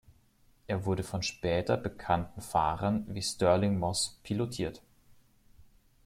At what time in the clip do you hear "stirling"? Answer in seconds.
3.21-3.77